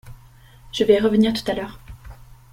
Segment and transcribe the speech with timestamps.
[0.71, 1.79] Je vais revenir tout à l’heure.